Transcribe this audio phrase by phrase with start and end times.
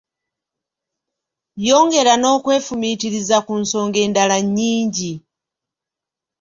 [1.67, 5.13] Yongera n'okwefumiitiriza ku nsonga endala nnyingi.